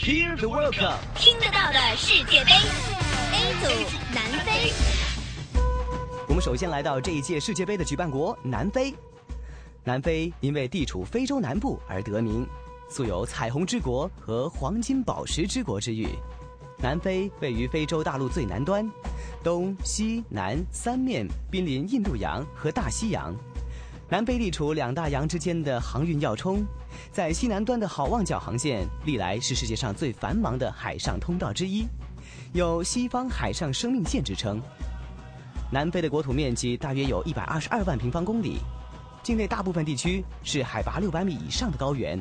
[0.00, 2.52] Hear the World Cup，听得到的世界杯
[3.32, 4.72] ，A 组南非。
[6.28, 8.94] 我们首先来到这一届世界杯的举办国南非。
[9.82, 12.46] 南非因为地处非洲南部而得名，
[12.88, 16.08] 素有“彩虹之国”和“黄金宝石之国”之誉。
[16.78, 18.88] 南非位于非洲大陆最南端，
[19.42, 23.34] 东西南三面濒临印度洋和大西洋。
[24.10, 26.64] 南非地处两大洋之间的航运要冲，
[27.12, 31.86] 在西南端的好望角航线历来是世界上最繁忙的海上通道之一，
[32.54, 34.58] 有“西方海上生命线”之称。
[35.70, 38.60] 南非的国土面积大约有一百二十二万平方公里，
[39.22, 42.18] 境内大部分地区是海拔六百米以上的高原。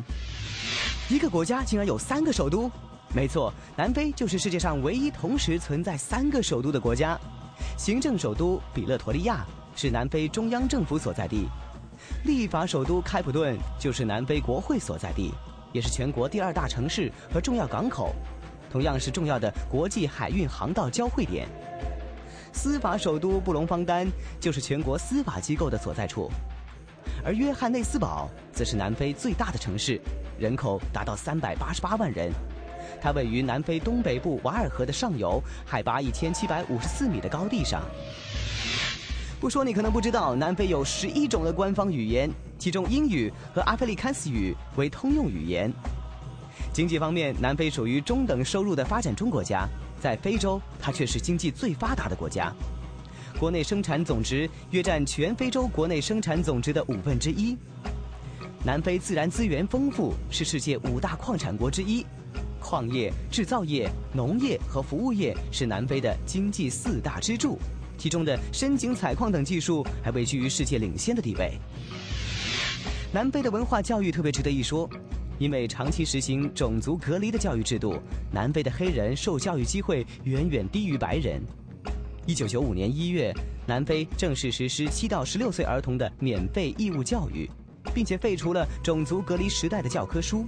[1.09, 2.69] 一个国家竟然有三个首都？
[3.15, 7.17] 没错，南非就是世界上唯一同时存在三个首都的国家。
[7.77, 11.47] 行政首都比勒陀利亚是南非中央政府所在地。
[12.23, 15.33] 立法首都开普敦就是南非国会所在地，
[15.73, 18.13] 也是全国第二大城市和重要港口，
[18.69, 21.47] 同样是重要的国际海运航道交汇点。
[22.53, 24.07] 司法首都布隆方丹
[24.39, 26.29] 就是全国司法机构的所在处，
[27.23, 30.01] 而约翰内斯堡则是南非最大的城市，
[30.39, 32.31] 人口达到三百八十八万人。
[32.99, 37.83] 它位于南非东北部瓦尔河的上游，海拔一千七百五十四米的高地上。
[39.39, 45.71] 不说你可能不知道，南非有十一种的官方语言，其中英语和阿非利堪斯语为通用语言。
[46.73, 49.67] 经济方面，南非属于中等收入的发展中国家，
[50.01, 52.51] 在非洲，它却是经济最发达的国家。
[53.39, 57.55] 国内生产总值约占全非洲国内生产总值的五分之一。
[58.65, 62.03] 南非自然资源丰富，是世界五大矿产国之一。
[62.59, 67.59] 矿业、制造业、农业和服务业是南非的经济四大支柱。
[67.97, 71.53] 其中的深井采矿等技术还位居于世界领先的地位。
[73.11, 74.89] 南非的文化教育特别值得一说，
[75.39, 77.99] 因为长期实行种族隔离的教育制度，
[78.31, 81.41] 南非的黑人受教育机会远远低于白人。
[82.25, 83.33] 一九九五年一月，
[83.65, 87.49] 南非正式实施七到十六岁儿童的免费义务教育，
[87.95, 90.45] 并且废除了种族隔离时代的教科书。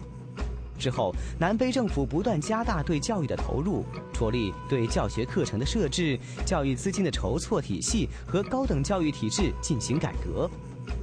[0.80, 10.50] 之后，南非政府不断加大对教育的投入，着力对教学课程的设置、教育资金的筹措体系和高等教育体制进行改革。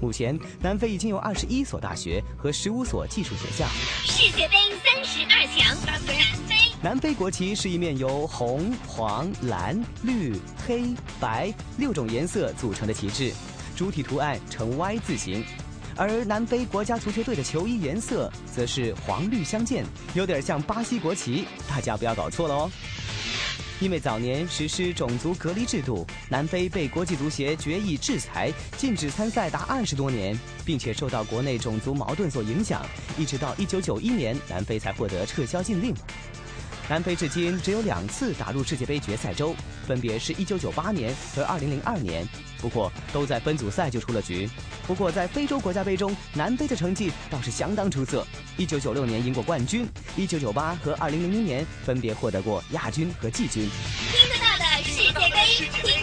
[0.01, 3.67] 目前，南非已经有二十一所大学和十五所技术学校。
[4.05, 4.55] 世界杯
[4.85, 6.15] 三十二强，南非。
[6.83, 13.33] 南非国旗是一面由红、黄、蓝、绿、黑、白六种颜色组成的旗帜，
[13.75, 15.45] 主体图案呈 Y 字形。
[15.97, 19.83] 而南非国家足球队的球衣颜色则是黄绿相间，
[20.15, 22.71] 有点像巴西国旗，大家不要搞错了哦。
[23.81, 32.85] 因为早年实施种族隔离制度，南非被国际足协决议制裁，禁止参赛达二十多年，并且受到国内种族矛盾所影响，
[33.19, 35.95] 一直到一九九一年，南非才获得撤销禁令。
[36.89, 39.57] 南非至今只有两次打入世界杯决赛周，
[39.89, 42.25] 分别是一九九八年和二零零二年，
[42.61, 44.49] 不过都在分组赛就出了局。
[44.87, 48.25] 不过在非洲国家杯中，南非的成绩倒是相当出色。
[48.57, 49.85] 一九九六年赢过冠军，
[50.17, 53.69] 一九九八和二零零零年分别获得过亚军和季军。
[54.13, 55.96] 听得到的世界杯，